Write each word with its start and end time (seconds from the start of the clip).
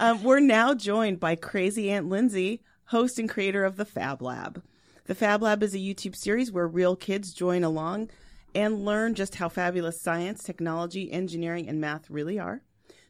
Um, 0.00 0.22
we're 0.22 0.38
now 0.38 0.74
joined 0.74 1.18
by 1.18 1.34
Crazy 1.34 1.90
Aunt 1.90 2.08
Lindsay, 2.08 2.62
host 2.84 3.18
and 3.18 3.28
creator 3.28 3.64
of 3.64 3.74
the 3.74 3.84
Fab 3.84 4.22
Lab. 4.22 4.62
The 5.06 5.14
Fab 5.16 5.42
Lab 5.42 5.60
is 5.60 5.74
a 5.74 5.78
YouTube 5.78 6.14
series 6.14 6.52
where 6.52 6.68
real 6.68 6.94
kids 6.94 7.34
join 7.34 7.64
along 7.64 8.10
and 8.54 8.84
learn 8.84 9.16
just 9.16 9.34
how 9.34 9.48
fabulous 9.48 10.00
science, 10.00 10.44
technology, 10.44 11.10
engineering, 11.10 11.68
and 11.68 11.80
math 11.80 12.08
really 12.10 12.38
are. 12.38 12.62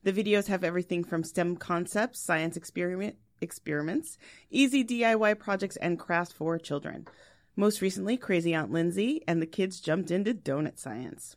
The 0.02 0.14
videos 0.14 0.46
have 0.46 0.64
everything 0.64 1.04
from 1.04 1.24
STEM 1.24 1.56
concepts, 1.56 2.20
science 2.24 2.56
experiment 2.56 3.16
experiments, 3.42 4.16
easy 4.50 4.82
DIY 4.82 5.38
projects, 5.38 5.76
and 5.76 5.98
crafts 5.98 6.32
for 6.32 6.58
children. 6.58 7.06
Most 7.54 7.82
recently, 7.82 8.16
Crazy 8.16 8.54
Aunt 8.54 8.72
Lindsay 8.72 9.22
and 9.28 9.42
the 9.42 9.46
kids 9.46 9.80
jumped 9.80 10.10
into 10.10 10.32
donut 10.32 10.78
science. 10.78 11.36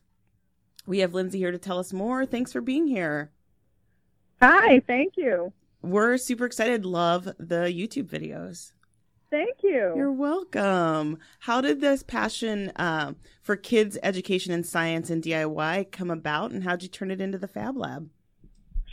We 0.88 0.99
have 0.99 1.13
Lindsay 1.13 1.39
here 1.39 1.52
to 1.52 1.57
tell 1.57 1.77
us 1.77 1.91
more. 1.91 2.25
Thanks 2.25 2.54
for 2.54 2.61
being 2.61 2.88
here. 2.88 3.31
Hi, 4.41 4.79
thank 4.87 5.13
you. 5.17 5.53
We're 5.83 6.17
super 6.17 6.45
excited. 6.45 6.85
Love 6.85 7.25
the 7.25 7.71
YouTube 7.71 8.07
videos. 8.07 8.71
Thank 9.29 9.57
you. 9.63 9.93
You're 9.95 10.11
welcome. 10.11 11.19
How 11.39 11.61
did 11.61 11.79
this 11.79 12.04
passion 12.04 12.71
uh, 12.75 13.13
for 13.41 13.55
kids' 13.55 13.97
education 14.04 14.51
in 14.51 14.63
science 14.63 15.09
and 15.09 15.23
DIY 15.23 15.91
come 15.91 16.09
about, 16.09 16.51
and 16.51 16.63
how 16.63 16.71
did 16.71 16.83
you 16.83 16.89
turn 16.89 17.11
it 17.11 17.21
into 17.21 17.37
the 17.37 17.47
Fab 17.47 17.77
Lab? 17.77 18.09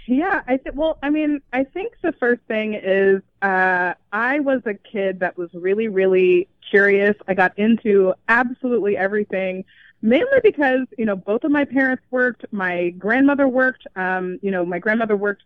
Yeah, 0.06 0.42
I 0.46 0.58
think. 0.58 0.76
Well, 0.76 0.98
I 1.02 1.10
mean, 1.10 1.40
I 1.52 1.64
think 1.64 1.94
the 2.02 2.12
first 2.12 2.40
thing 2.48 2.74
is 2.74 3.20
uh, 3.42 3.94
I 4.12 4.40
was 4.40 4.62
a 4.64 4.74
kid 4.74 5.20
that 5.20 5.36
was 5.36 5.50
really, 5.52 5.88
really 5.88 6.48
curious. 6.70 7.14
I 7.26 7.34
got 7.34 7.58
into 7.58 8.14
absolutely 8.28 8.96
everything, 8.96 9.64
mainly 10.02 10.40
because 10.42 10.86
you 10.96 11.04
know 11.04 11.16
both 11.16 11.44
of 11.44 11.50
my 11.50 11.64
parents 11.64 12.02
worked. 12.10 12.44
My 12.50 12.90
grandmother 12.90 13.48
worked. 13.48 13.86
Um, 13.96 14.38
you 14.42 14.50
know, 14.50 14.64
my 14.64 14.78
grandmother 14.78 15.16
worked 15.16 15.42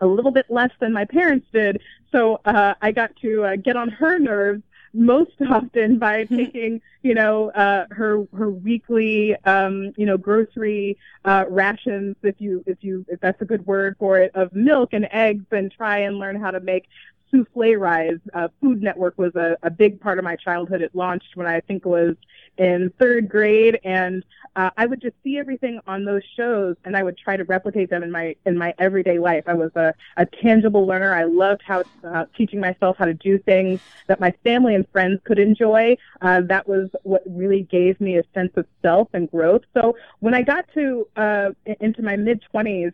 a 0.00 0.06
little 0.06 0.30
bit 0.30 0.46
less 0.48 0.70
than 0.80 0.92
my 0.92 1.04
parents 1.04 1.46
did, 1.52 1.80
so 2.12 2.40
uh, 2.44 2.74
I 2.80 2.92
got 2.92 3.16
to 3.16 3.44
uh, 3.44 3.56
get 3.56 3.76
on 3.76 3.88
her 3.90 4.18
nerves 4.18 4.62
most 4.92 5.32
often 5.48 5.98
by 5.98 6.24
taking, 6.24 6.80
you 7.02 7.14
know, 7.14 7.50
uh, 7.50 7.86
her 7.90 8.26
her 8.36 8.50
weekly, 8.50 9.36
um, 9.44 9.92
you 9.96 10.06
know, 10.06 10.16
grocery 10.16 10.98
uh, 11.24 11.44
rations, 11.48 12.16
if 12.22 12.40
you 12.40 12.62
if 12.66 12.78
you 12.82 13.04
if 13.08 13.20
that's 13.20 13.40
a 13.42 13.44
good 13.44 13.66
word 13.66 13.96
for 13.98 14.18
it, 14.18 14.32
of 14.34 14.52
milk 14.52 14.90
and 14.92 15.08
eggs, 15.12 15.44
and 15.50 15.70
try 15.72 15.98
and 15.98 16.18
learn 16.18 16.36
how 16.36 16.50
to 16.50 16.60
make 16.60 16.88
souffle 17.30 17.74
rise. 17.74 18.18
Uh, 18.32 18.48
Food 18.60 18.82
Network 18.82 19.18
was 19.18 19.34
a, 19.36 19.56
a 19.62 19.70
big 19.70 20.00
part 20.00 20.18
of 20.18 20.24
my 20.24 20.36
childhood. 20.36 20.82
It 20.82 20.94
launched 20.94 21.36
when 21.36 21.46
I 21.46 21.60
think 21.60 21.84
was 21.84 22.16
in 22.56 22.92
third 22.98 23.28
grade, 23.28 23.78
and 23.84 24.24
uh, 24.56 24.70
I 24.76 24.86
would 24.86 25.00
just 25.00 25.14
see 25.22 25.38
everything 25.38 25.78
on 25.86 26.04
those 26.04 26.22
shows, 26.36 26.74
and 26.84 26.96
I 26.96 27.02
would 27.04 27.16
try 27.16 27.36
to 27.36 27.44
replicate 27.44 27.88
them 27.90 28.02
in 28.02 28.10
my 28.10 28.34
in 28.46 28.58
my 28.58 28.74
everyday 28.78 29.18
life. 29.18 29.44
I 29.46 29.54
was 29.54 29.70
a, 29.76 29.94
a 30.16 30.26
tangible 30.26 30.84
learner. 30.84 31.14
I 31.14 31.24
loved 31.24 31.62
how 31.64 31.84
uh, 32.02 32.24
teaching 32.36 32.60
myself 32.60 32.96
how 32.98 33.04
to 33.04 33.14
do 33.14 33.38
things 33.38 33.80
that 34.08 34.18
my 34.18 34.32
family 34.42 34.74
and 34.74 34.88
friends 34.88 35.20
could 35.24 35.38
enjoy. 35.38 35.96
Uh, 36.20 36.40
that 36.42 36.66
was 36.68 36.90
what 37.04 37.22
really 37.26 37.62
gave 37.62 38.00
me 38.00 38.18
a 38.18 38.24
sense 38.34 38.52
of 38.56 38.66
self 38.82 39.08
and 39.12 39.30
growth. 39.30 39.62
So 39.74 39.96
when 40.18 40.34
I 40.34 40.42
got 40.42 40.66
to 40.74 41.06
uh, 41.16 41.50
into 41.80 42.02
my 42.02 42.16
mid 42.16 42.42
twenties. 42.50 42.92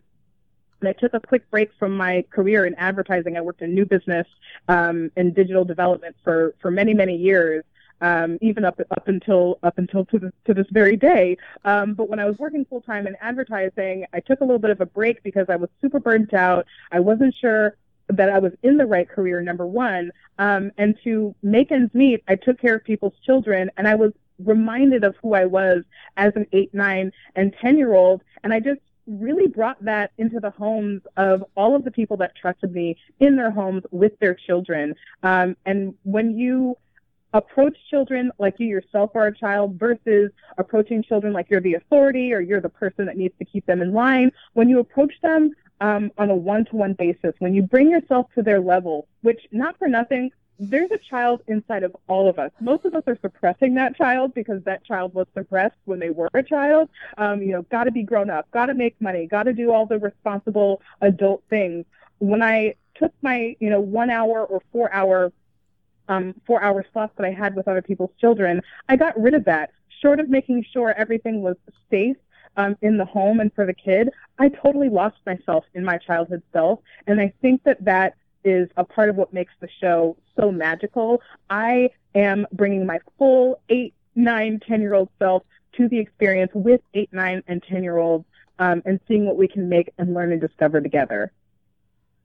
And 0.85 0.95
I 0.95 0.99
took 0.99 1.15
a 1.15 1.19
quick 1.19 1.49
break 1.49 1.71
from 1.79 1.97
my 1.97 2.23
career 2.29 2.67
in 2.67 2.75
advertising. 2.75 3.37
I 3.37 3.41
worked 3.41 3.63
in 3.63 3.73
new 3.73 3.85
business 3.85 4.27
um, 4.67 5.11
and 5.15 5.33
digital 5.33 5.65
development 5.65 6.15
for, 6.23 6.53
for 6.61 6.69
many, 6.69 6.93
many 6.93 7.15
years 7.15 7.63
um, 8.01 8.37
even 8.41 8.65
up 8.65 8.77
up 8.91 9.07
until 9.07 9.57
up 9.63 9.77
until 9.77 10.03
to 10.05 10.19
this, 10.19 10.31
to 10.45 10.53
this 10.53 10.67
very 10.69 10.97
day. 10.97 11.37
Um, 11.63 11.93
but 11.93 12.09
when 12.09 12.19
I 12.19 12.25
was 12.25 12.37
working 12.37 12.65
full 12.65 12.81
time 12.81 13.07
in 13.07 13.15
advertising, 13.21 14.05
I 14.13 14.19
took 14.19 14.41
a 14.41 14.43
little 14.43 14.59
bit 14.59 14.69
of 14.69 14.81
a 14.81 14.85
break 14.85 15.23
because 15.23 15.47
I 15.49 15.55
was 15.55 15.69
super 15.81 15.99
burnt 15.99 16.33
out. 16.33 16.67
I 16.91 16.99
wasn't 16.99 17.33
sure 17.39 17.77
that 18.09 18.29
I 18.29 18.37
was 18.37 18.51
in 18.61 18.75
the 18.75 18.85
right 18.85 19.09
career, 19.09 19.41
number 19.41 19.65
one. 19.65 20.11
Um, 20.37 20.71
and 20.77 20.95
to 21.05 21.33
make 21.41 21.71
ends 21.71 21.93
meet, 21.95 22.21
I 22.27 22.35
took 22.35 22.59
care 22.59 22.75
of 22.75 22.83
people's 22.83 23.15
children, 23.25 23.71
and 23.77 23.87
I 23.87 23.95
was 23.95 24.11
reminded 24.43 25.05
of 25.05 25.15
who 25.21 25.33
I 25.33 25.45
was 25.45 25.83
as 26.17 26.33
an 26.35 26.45
eight, 26.51 26.73
nine, 26.73 27.13
and 27.35 27.55
ten 27.61 27.77
year 27.77 27.93
old, 27.93 28.21
and 28.43 28.53
I 28.53 28.59
just 28.59 28.81
really 29.07 29.47
brought 29.47 29.83
that 29.83 30.11
into 30.17 30.39
the 30.39 30.49
homes 30.49 31.01
of 31.17 31.43
all 31.55 31.75
of 31.75 31.83
the 31.83 31.91
people 31.91 32.17
that 32.17 32.35
trusted 32.35 32.73
me 32.73 32.97
in 33.19 33.35
their 33.35 33.51
homes 33.51 33.83
with 33.91 34.17
their 34.19 34.33
children. 34.33 34.95
Um, 35.23 35.55
and 35.65 35.93
when 36.03 36.37
you 36.37 36.77
approach 37.33 37.75
children 37.89 38.31
like 38.39 38.55
you 38.59 38.67
yourself 38.67 39.11
are 39.13 39.27
a 39.27 39.37
child 39.37 39.77
versus 39.77 40.31
approaching 40.57 41.03
children 41.03 41.33
like 41.33 41.47
you're 41.49 41.61
the 41.61 41.73
authority 41.73 42.33
or 42.33 42.39
you're 42.39 42.61
the 42.61 42.69
person 42.69 43.05
that 43.05 43.17
needs 43.17 43.33
to 43.37 43.45
keep 43.45 43.65
them 43.65 43.81
in 43.81 43.93
line. 43.93 44.31
When 44.53 44.69
you 44.69 44.79
approach 44.79 45.13
them 45.21 45.51
um, 45.81 46.11
on 46.17 46.29
a 46.29 46.35
one-to-one 46.35 46.93
basis, 46.93 47.33
when 47.39 47.53
you 47.53 47.61
bring 47.61 47.89
yourself 47.89 48.27
to 48.35 48.41
their 48.41 48.61
level, 48.61 49.07
which 49.21 49.41
not 49.51 49.77
for 49.77 49.87
nothing, 49.87 50.31
there's 50.59 50.91
a 50.91 50.97
child 50.97 51.41
inside 51.47 51.83
of 51.83 51.95
all 52.07 52.29
of 52.29 52.39
us. 52.39 52.51
Most 52.59 52.85
of 52.85 52.95
us 52.95 53.03
are 53.07 53.17
suppressing 53.21 53.75
that 53.75 53.95
child 53.95 54.33
because 54.33 54.63
that 54.63 54.85
child 54.85 55.13
was 55.13 55.27
suppressed 55.33 55.75
when 55.85 55.99
they 55.99 56.09
were 56.09 56.29
a 56.33 56.43
child. 56.43 56.89
Um, 57.17 57.41
you 57.41 57.51
know, 57.51 57.63
got 57.63 57.85
to 57.85 57.91
be 57.91 58.03
grown 58.03 58.29
up, 58.29 58.49
got 58.51 58.67
to 58.67 58.73
make 58.73 58.99
money, 59.01 59.27
got 59.27 59.43
to 59.43 59.53
do 59.53 59.71
all 59.71 59.85
the 59.85 59.99
responsible 59.99 60.81
adult 61.01 61.43
things. 61.49 61.85
When 62.19 62.41
I 62.41 62.75
took 62.95 63.13
my, 63.21 63.55
you 63.59 63.69
know, 63.69 63.81
one 63.81 64.09
hour 64.09 64.45
or 64.45 64.61
four 64.71 64.91
hour 64.93 65.31
um, 66.07 66.35
four 66.45 66.61
hour 66.61 66.85
slots 66.93 67.13
that 67.17 67.25
I 67.25 67.31
had 67.31 67.55
with 67.55 67.67
other 67.67 67.81
people's 67.81 68.11
children, 68.21 68.61
I 68.87 68.95
got 68.95 69.19
rid 69.19 69.33
of 69.33 69.45
that. 69.45 69.71
Short 70.01 70.19
of 70.19 70.29
making 70.29 70.63
sure 70.71 70.93
everything 70.93 71.41
was 71.41 71.55
safe 71.89 72.17
um, 72.57 72.77
in 72.81 72.97
the 72.97 73.05
home 73.05 73.39
and 73.39 73.51
for 73.53 73.65
the 73.65 73.73
kid, 73.73 74.09
I 74.37 74.49
totally 74.49 74.89
lost 74.89 75.17
myself 75.25 75.65
in 75.73 75.83
my 75.83 75.97
childhood 75.97 76.43
self. 76.53 76.79
And 77.07 77.19
I 77.19 77.33
think 77.41 77.63
that 77.63 77.83
that 77.85 78.15
is 78.43 78.69
a 78.77 78.83
part 78.83 79.09
of 79.09 79.15
what 79.15 79.33
makes 79.33 79.53
the 79.59 79.67
show 79.81 80.15
so 80.39 80.51
magical. 80.51 81.21
I 81.49 81.89
am 82.13 82.45
bringing 82.51 82.85
my 82.85 82.99
full 83.17 83.61
eight, 83.69 83.93
nine, 84.15 84.59
ten 84.67 84.81
year 84.81 84.93
old 84.93 85.09
self 85.19 85.43
to 85.77 85.87
the 85.87 85.99
experience 85.99 86.51
with 86.53 86.81
eight, 86.93 87.09
nine, 87.11 87.43
and 87.47 87.63
ten 87.63 87.83
year 87.83 87.97
olds 87.97 88.25
um, 88.59 88.81
and 88.85 88.99
seeing 89.07 89.25
what 89.25 89.37
we 89.37 89.47
can 89.47 89.69
make 89.69 89.91
and 89.97 90.13
learn 90.13 90.31
and 90.31 90.41
discover 90.41 90.81
together. 90.81 91.31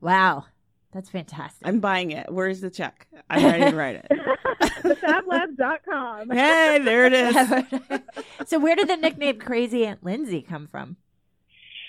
Wow. 0.00 0.46
That's 0.92 1.08
fantastic. 1.08 1.66
I'm 1.68 1.78
buying 1.78 2.10
it. 2.10 2.32
Where's 2.32 2.60
the 2.60 2.70
check? 2.70 3.06
I'm 3.28 3.44
ready 3.44 3.70
to 3.70 3.76
write 3.76 3.96
it. 3.96 4.06
thefablab.com. 4.82 6.30
hey, 6.30 6.80
there 6.82 7.06
it 7.06 7.12
is. 7.12 8.00
so, 8.48 8.58
where 8.58 8.74
did 8.74 8.88
the 8.88 8.96
nickname 8.96 9.38
Crazy 9.38 9.86
Aunt 9.86 10.02
Lindsay 10.02 10.42
come 10.42 10.66
from? 10.66 10.96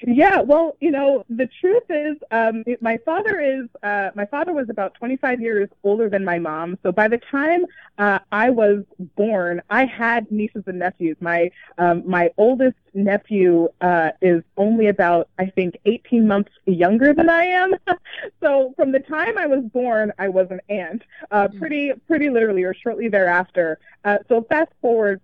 Yeah, 0.06 0.42
well, 0.42 0.76
you 0.80 0.92
know, 0.92 1.26
the 1.30 1.48
truth 1.60 1.84
is, 1.90 2.18
um, 2.32 2.64
my 2.82 2.98
father 3.06 3.40
is 3.40 3.68
uh, 3.84 4.10
my 4.16 4.26
father 4.26 4.54
was 4.54 4.70
about 4.70 4.96
25 4.96 5.42
years 5.42 5.70
older 5.84 6.10
than 6.10 6.26
my 6.26 6.40
mom. 6.40 6.78
So 6.84 6.92
by 6.92 7.08
the 7.08 7.20
time 7.30 7.66
uh, 7.98 8.20
I 8.32 8.50
was 8.50 8.84
born, 9.16 9.62
I 9.70 9.86
had 9.86 10.32
nieces 10.32 10.64
and 10.66 10.80
nephews. 10.80 11.18
My 11.20 11.52
um, 11.78 12.04
my 12.06 12.32
oldest 12.38 12.78
nephew 12.94 13.70
uh, 13.82 14.12
is 14.22 14.44
only 14.58 14.88
about 14.88 15.30
I 15.38 15.46
think 15.46 15.78
18 15.86 16.28
months 16.28 16.52
younger 16.66 17.14
than 17.14 17.30
I 17.30 17.44
am. 17.44 17.74
so 18.42 18.74
from 18.76 18.92
the 18.92 19.00
time 19.00 19.38
I 19.38 19.46
was 19.46 19.64
born, 19.66 20.12
I 20.18 20.30
was 20.30 20.48
an 20.50 20.62
aunt, 20.70 21.04
uh, 21.30 21.48
mm. 21.48 21.60
pretty 21.60 21.92
pretty 22.08 22.30
literally, 22.30 22.64
or 22.64 22.74
shortly 22.74 23.08
thereafter. 23.08 23.80
Uh, 24.04 24.18
so 24.28 24.44
fast 24.50 24.72
forward 24.82 25.22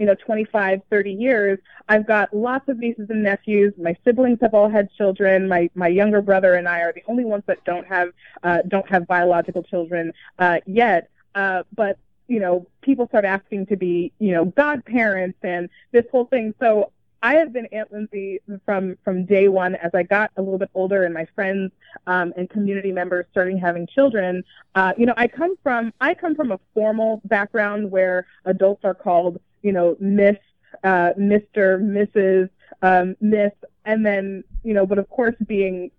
you 0.00 0.06
know 0.06 0.14
25 0.14 0.80
30 0.90 1.12
years 1.12 1.58
i've 1.88 2.06
got 2.06 2.34
lots 2.34 2.68
of 2.68 2.78
nieces 2.78 3.10
and 3.10 3.22
nephews. 3.22 3.74
My 3.76 3.94
siblings 4.04 4.38
have 4.40 4.54
all 4.54 4.68
had 4.68 4.90
children. 4.92 5.48
My 5.48 5.70
my 5.74 5.88
younger 5.88 6.22
brother 6.22 6.54
and 6.54 6.66
i 6.68 6.80
are 6.80 6.92
the 6.92 7.02
only 7.06 7.24
ones 7.24 7.44
that 7.46 7.62
don't 7.64 7.86
have 7.86 8.10
uh, 8.42 8.62
don't 8.66 8.88
have 8.88 9.06
biological 9.06 9.62
children 9.62 10.12
uh, 10.38 10.58
yet. 10.66 11.10
Uh, 11.34 11.62
but 11.74 11.98
you 12.28 12.40
know 12.40 12.66
people 12.80 13.06
start 13.08 13.24
asking 13.24 13.66
to 13.66 13.76
be 13.76 14.12
you 14.18 14.32
know 14.32 14.46
godparents 14.46 15.38
and 15.42 15.68
this 15.92 16.04
whole 16.10 16.24
thing. 16.26 16.54
So 16.60 16.92
I 17.22 17.34
have 17.34 17.52
been 17.52 17.66
Aunt 17.72 17.92
Lindsay 17.92 18.40
from 18.64 18.96
from 19.04 19.26
day 19.26 19.48
one. 19.48 19.74
As 19.74 19.90
I 19.94 20.04
got 20.04 20.30
a 20.36 20.42
little 20.42 20.58
bit 20.58 20.70
older, 20.74 21.04
and 21.04 21.12
my 21.12 21.26
friends 21.34 21.72
um, 22.06 22.32
and 22.36 22.48
community 22.48 22.92
members 22.92 23.26
starting 23.30 23.58
having 23.58 23.86
children, 23.86 24.42
uh, 24.74 24.92
you 24.96 25.04
know, 25.06 25.14
I 25.16 25.28
come 25.28 25.56
from 25.62 25.92
I 26.00 26.14
come 26.14 26.34
from 26.34 26.52
a 26.52 26.60
formal 26.72 27.20
background 27.24 27.90
where 27.90 28.26
adults 28.46 28.84
are 28.84 28.94
called 28.94 29.40
you 29.62 29.72
know, 29.72 29.96
Miss, 30.00 30.36
uh, 30.84 31.12
Mr., 31.18 31.80
Mrs., 31.80 32.48
um, 32.82 33.16
Miss, 33.20 33.52
and 33.84 34.04
then, 34.04 34.44
you 34.62 34.74
know, 34.74 34.86
but 34.86 34.98
of 34.98 35.08
course 35.08 35.34
being 35.46 35.90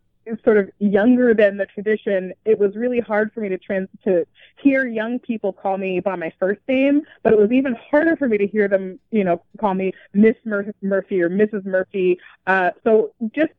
sort 0.44 0.58
of 0.58 0.70
younger 0.80 1.34
than 1.34 1.58
the 1.58 1.66
tradition, 1.66 2.34
it 2.46 2.58
was 2.58 2.76
really 2.76 3.00
hard 3.00 3.32
for 3.34 3.42
me 3.42 3.50
to 3.50 3.58
trans 3.58 3.90
to 4.04 4.26
hear 4.62 4.88
young 4.88 5.20
people 5.20 5.52
call 5.52 5.78
me 5.78 6.00
by 6.00 6.16
my 6.16 6.32
first 6.40 6.62
name, 6.68 7.02
but 7.24 7.34
it 7.34 7.40
was 7.40 7.52
even 7.52 7.76
harder 7.90 8.16
for 8.16 8.28
me 8.28 8.38
to 8.38 8.48
hear 8.48 8.68
them, 8.68 9.00
you 9.12 9.24
know, 9.24 9.42
call 9.60 9.74
me 9.74 9.92
Miss 10.14 10.36
Mur- 10.46 10.74
Murphy 10.82 11.22
or 11.22 11.30
Mrs. 11.30 11.66
Murphy. 11.66 12.20
Uh, 12.46 12.72
so 12.84 13.12
just 13.36 13.52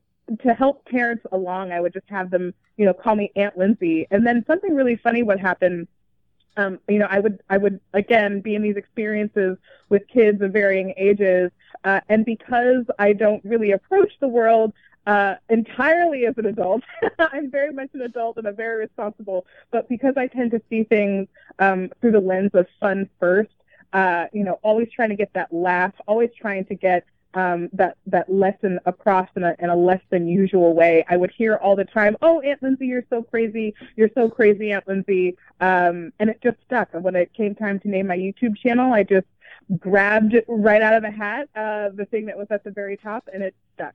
to 0.42 0.54
help 0.54 0.84
parents 0.86 1.24
along, 1.32 1.72
I 1.72 1.80
would 1.80 1.92
just 1.92 2.08
have 2.08 2.30
them, 2.30 2.54
you 2.76 2.86
know, 2.86 2.94
call 2.94 3.16
me 3.16 3.32
Aunt 3.36 3.58
Lindsay. 3.58 4.06
And 4.10 4.26
then 4.26 4.44
something 4.46 4.74
really 4.74 4.96
funny 4.96 5.22
would 5.22 5.40
happen 5.40 5.88
um, 6.56 6.78
you 6.88 6.98
know, 6.98 7.06
I 7.08 7.20
would 7.20 7.40
I 7.48 7.58
would 7.58 7.80
again 7.92 8.40
be 8.40 8.54
in 8.54 8.62
these 8.62 8.76
experiences 8.76 9.56
with 9.88 10.06
kids 10.08 10.42
of 10.42 10.52
varying 10.52 10.94
ages, 10.96 11.50
uh, 11.84 12.00
and 12.08 12.24
because 12.24 12.84
I 12.98 13.12
don't 13.12 13.44
really 13.44 13.72
approach 13.72 14.12
the 14.20 14.28
world 14.28 14.72
uh, 15.06 15.34
entirely 15.48 16.26
as 16.26 16.34
an 16.38 16.46
adult. 16.46 16.82
I'm 17.18 17.50
very 17.50 17.72
much 17.72 17.90
an 17.94 18.02
adult 18.02 18.36
and 18.36 18.46
I'm 18.46 18.56
very 18.56 18.78
responsible, 18.78 19.46
but 19.70 19.88
because 19.88 20.14
I 20.16 20.26
tend 20.26 20.52
to 20.52 20.62
see 20.68 20.84
things 20.84 21.28
um, 21.58 21.90
through 22.00 22.12
the 22.12 22.20
lens 22.20 22.50
of 22.54 22.66
fun 22.80 23.08
first, 23.18 23.50
uh, 23.92 24.26
you 24.32 24.44
know, 24.44 24.58
always 24.62 24.88
trying 24.90 25.10
to 25.10 25.16
get 25.16 25.32
that 25.34 25.52
laugh, 25.52 25.92
always 26.06 26.30
trying 26.38 26.64
to 26.66 26.74
get 26.74 27.04
um, 27.34 27.68
that 27.72 27.96
that 28.06 28.30
lesson 28.30 28.78
across 28.86 29.28
in 29.36 29.42
a, 29.42 29.54
in 29.58 29.70
a 29.70 29.76
less 29.76 30.00
than 30.10 30.28
usual 30.28 30.74
way. 30.74 31.04
I 31.08 31.16
would 31.16 31.30
hear 31.30 31.56
all 31.56 31.76
the 31.76 31.84
time, 31.84 32.16
"Oh, 32.22 32.40
Aunt 32.40 32.62
Lindsay, 32.62 32.86
you're 32.86 33.04
so 33.10 33.22
crazy! 33.22 33.74
You're 33.96 34.10
so 34.14 34.28
crazy, 34.28 34.72
Aunt 34.72 34.86
Lindsay," 34.86 35.36
um, 35.60 36.12
and 36.18 36.30
it 36.30 36.40
just 36.42 36.58
stuck. 36.66 36.90
And 36.92 37.02
when 37.02 37.16
it 37.16 37.32
came 37.34 37.54
time 37.54 37.80
to 37.80 37.88
name 37.88 38.06
my 38.06 38.16
YouTube 38.16 38.56
channel, 38.56 38.92
I 38.92 39.02
just 39.02 39.26
grabbed 39.78 40.34
it 40.34 40.44
right 40.48 40.82
out 40.82 40.94
of 40.94 41.02
the 41.02 41.10
hat 41.10 41.48
uh, 41.54 41.90
the 41.94 42.06
thing 42.10 42.26
that 42.26 42.36
was 42.36 42.48
at 42.50 42.64
the 42.64 42.70
very 42.70 42.96
top, 42.96 43.28
and 43.32 43.42
it 43.42 43.54
stuck. 43.74 43.94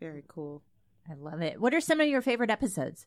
Very 0.00 0.24
cool. 0.28 0.62
I 1.08 1.14
love 1.14 1.42
it. 1.42 1.60
What 1.60 1.74
are 1.74 1.80
some 1.80 2.00
of 2.00 2.08
your 2.08 2.22
favorite 2.22 2.50
episodes? 2.50 3.06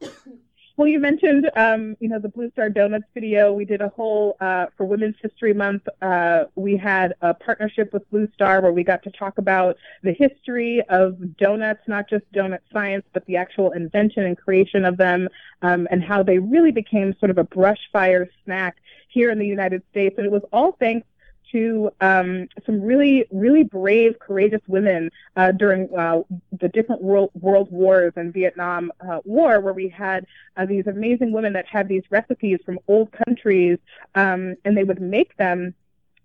Well, 0.76 0.88
you 0.88 0.98
mentioned, 0.98 1.48
um, 1.54 1.96
you 2.00 2.08
know, 2.08 2.18
the 2.18 2.28
Blue 2.28 2.50
Star 2.50 2.68
Donuts 2.68 3.04
video. 3.14 3.52
We 3.52 3.64
did 3.64 3.80
a 3.80 3.90
whole 3.90 4.36
uh, 4.40 4.66
for 4.76 4.84
Women's 4.84 5.14
History 5.22 5.54
Month. 5.54 5.86
Uh, 6.02 6.46
we 6.56 6.76
had 6.76 7.14
a 7.20 7.32
partnership 7.32 7.92
with 7.92 8.10
Blue 8.10 8.28
Star 8.34 8.60
where 8.60 8.72
we 8.72 8.82
got 8.82 9.04
to 9.04 9.10
talk 9.12 9.38
about 9.38 9.76
the 10.02 10.12
history 10.12 10.82
of 10.88 11.36
donuts, 11.36 11.82
not 11.86 12.10
just 12.10 12.24
donut 12.32 12.58
science, 12.72 13.06
but 13.12 13.24
the 13.26 13.36
actual 13.36 13.70
invention 13.70 14.24
and 14.24 14.36
creation 14.36 14.84
of 14.84 14.96
them, 14.96 15.28
um, 15.62 15.86
and 15.92 16.02
how 16.02 16.24
they 16.24 16.40
really 16.40 16.72
became 16.72 17.14
sort 17.20 17.30
of 17.30 17.38
a 17.38 17.44
brush 17.44 17.88
fire 17.92 18.28
snack 18.44 18.78
here 19.06 19.30
in 19.30 19.38
the 19.38 19.46
United 19.46 19.80
States. 19.92 20.16
And 20.18 20.26
it 20.26 20.32
was 20.32 20.42
all 20.52 20.72
thanks 20.72 21.06
to 21.52 21.90
um, 22.00 22.48
some 22.66 22.80
really, 22.80 23.26
really 23.30 23.62
brave, 23.62 24.18
courageous 24.18 24.60
women 24.66 25.10
uh, 25.36 25.52
during 25.52 25.94
uh, 25.96 26.22
the 26.60 26.68
different 26.68 27.02
world, 27.02 27.30
world 27.40 27.70
wars 27.70 28.12
and 28.16 28.32
Vietnam 28.32 28.92
uh, 29.00 29.20
War, 29.24 29.60
where 29.60 29.72
we 29.72 29.88
had 29.88 30.26
uh, 30.56 30.66
these 30.66 30.86
amazing 30.86 31.32
women 31.32 31.52
that 31.52 31.66
had 31.66 31.88
these 31.88 32.02
recipes 32.10 32.58
from 32.64 32.78
old 32.88 33.10
countries, 33.12 33.78
um, 34.14 34.56
and 34.64 34.76
they 34.76 34.84
would 34.84 35.00
make 35.00 35.36
them 35.36 35.74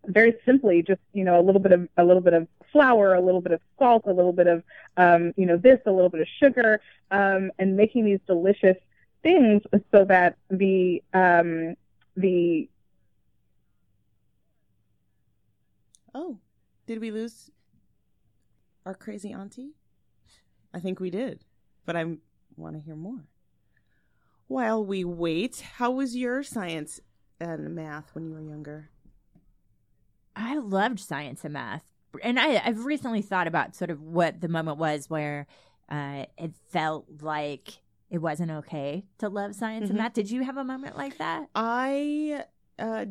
very 0.06 0.36
simply, 0.46 0.82
just 0.82 1.02
you 1.14 1.24
know, 1.24 1.40
a 1.40 1.44
little 1.44 1.62
bit 1.62 1.72
of 1.72 1.88
a 1.98 2.04
little 2.04 2.22
bit 2.22 2.34
of 2.34 2.48
flour, 2.72 3.14
a 3.14 3.22
little 3.22 3.42
bit 3.42 3.52
of 3.52 3.62
salt, 3.78 4.04
a 4.06 4.14
little 4.14 4.34
bit 4.34 4.48
of 4.48 4.64
um, 4.98 5.34
you 5.38 5.46
know 5.46 5.58
this, 5.58 5.80
a 5.86 5.92
little 5.92 6.10
bit 6.10 6.22
of 6.22 6.28
sugar, 6.40 6.82
um, 7.12 7.52
and 7.60 7.76
making 7.76 8.06
these 8.06 8.20
delicious 8.28 8.78
things 9.22 9.62
so 9.92 10.06
that 10.06 10.38
the 10.50 11.04
um, 11.14 11.76
the 12.16 12.70
Oh, 16.14 16.40
did 16.88 17.00
we 17.00 17.12
lose 17.12 17.50
our 18.86 18.94
crazy 18.94 19.32
auntie? 19.32 19.72
I 20.74 20.80
think 20.80 21.00
we 21.00 21.10
did, 21.10 21.46
but 21.86 21.96
I 21.96 22.06
want 22.56 22.76
to 22.76 22.82
hear 22.82 22.96
more. 22.96 23.26
While 24.48 24.84
we 24.84 25.04
wait, 25.04 25.62
how 25.78 25.92
was 25.92 26.16
your 26.16 26.42
science 26.44 27.00
and 27.40 27.76
math 27.76 28.14
when 28.14 28.26
you 28.26 28.32
were 28.34 28.42
younger? 28.42 28.90
I 30.36 30.58
loved 30.58 31.00
science 31.00 31.44
and 31.44 31.54
math. 31.54 31.84
And 32.24 32.40
I, 32.40 32.62
I've 32.66 32.86
recently 32.86 33.22
thought 33.22 33.48
about 33.48 33.76
sort 33.76 33.92
of 33.92 34.02
what 34.02 34.42
the 34.42 34.48
moment 34.48 34.78
was 34.78 35.10
where 35.10 35.46
uh, 35.90 36.26
it 36.38 36.54
felt 36.70 37.06
like 37.22 37.82
it 38.10 38.18
wasn't 38.20 38.50
okay 38.50 39.06
to 39.20 39.30
love 39.30 39.54
science 39.54 39.86
Mhm. 39.88 39.90
and 39.92 39.98
math. 40.00 40.14
Did 40.14 40.32
you 40.32 40.44
have 40.44 40.58
a 40.58 40.64
moment 40.64 40.98
like 40.98 41.18
that? 41.20 41.50
I 41.54 42.44
uh 42.80 43.06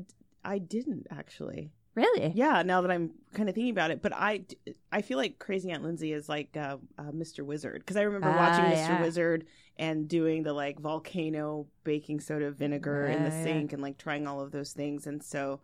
I 0.44 0.58
didn't 0.58 1.06
actually. 1.10 1.70
Really? 1.98 2.32
Yeah, 2.34 2.62
now 2.62 2.80
that 2.82 2.90
I'm 2.90 3.10
kind 3.34 3.48
of 3.48 3.54
thinking 3.54 3.72
about 3.72 3.90
it, 3.90 4.02
but 4.02 4.12
I 4.14 4.44
I 4.92 5.02
feel 5.02 5.18
like 5.18 5.38
Crazy 5.38 5.70
Aunt 5.70 5.82
Lindsay 5.82 6.12
is 6.12 6.28
like 6.28 6.56
uh, 6.56 6.76
uh, 6.98 7.10
Mr. 7.12 7.44
Wizard 7.44 7.80
because 7.80 7.96
I 7.96 8.02
remember 8.02 8.30
watching 8.30 8.64
Ah, 8.66 8.70
Mr. 8.70 8.88
yeah. 8.88 9.02
Wizard 9.02 9.46
and 9.76 10.08
doing 10.08 10.42
the 10.44 10.52
like 10.52 10.78
volcano 10.78 11.66
baking 11.84 12.20
soda 12.20 12.50
vinegar 12.52 13.06
in 13.06 13.24
the 13.24 13.30
yeah. 13.30 13.42
sink 13.42 13.72
and 13.72 13.82
like 13.82 13.98
trying 13.98 14.26
all 14.28 14.40
of 14.40 14.52
those 14.52 14.72
things, 14.72 15.06
and 15.08 15.22
so 15.22 15.60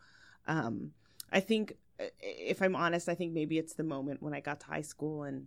um, 0.49 0.91
I 1.33 1.41
think 1.41 1.75
uh, 2.01 2.05
if 2.21 2.61
I'm 2.63 2.75
honest, 2.75 3.09
I 3.09 3.15
think 3.15 3.33
maybe 3.33 3.57
it's 3.59 3.75
the 3.75 3.85
moment 3.85 4.23
when 4.23 4.35
I 4.35 4.41
got 4.41 4.59
to 4.61 4.67
high 4.67 4.83
school 4.83 5.23
and 5.23 5.47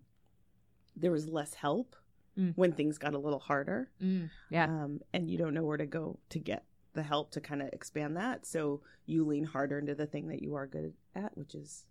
there 0.96 1.12
was 1.12 1.28
less 1.28 1.54
help 1.54 1.96
Mm. 2.40 2.54
when 2.56 2.72
things 2.72 3.00
got 3.00 3.16
a 3.16 3.18
little 3.18 3.40
harder 3.40 3.90
Mm, 4.00 4.30
yeah. 4.52 4.66
um, 4.66 5.00
and 5.12 5.28
you 5.28 5.40
don't 5.40 5.56
know 5.56 5.64
where 5.64 5.78
to 5.78 5.88
go 5.88 6.20
to 6.30 6.38
get 6.38 6.66
the 6.98 7.04
help 7.04 7.32
to 7.32 7.40
kind 7.40 7.62
of 7.62 7.70
expand 7.72 8.18
that. 8.18 8.46
So 8.46 8.82
you 9.06 9.24
lean 9.26 9.46
harder 9.46 9.80
into 9.80 9.96
the 9.96 10.06
thing 10.08 10.28
that 10.28 10.42
you 10.42 10.56
are 10.56 10.68
good 10.68 10.94
at, 11.16 11.38
which 11.38 11.56
is 11.56 11.86